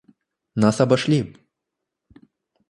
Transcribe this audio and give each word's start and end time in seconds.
Нас 0.55 0.81
обошли! 0.81 1.35